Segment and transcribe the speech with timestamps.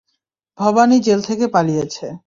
[0.59, 2.05] Bhabani jail থেকে পালিয়েছে।